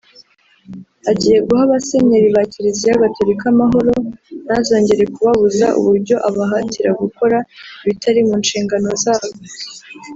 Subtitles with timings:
[1.11, 3.93] Agiye guha abasenyeri ba Kiliziya Gatolika amahoro
[4.45, 7.37] ntazongere kubabuza uburyo abahatira gukora
[7.83, 9.29] ibitari mu nshingano zabo